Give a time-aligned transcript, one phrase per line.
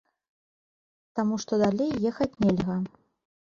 [1.19, 2.81] Таму што далей ехаць нельга.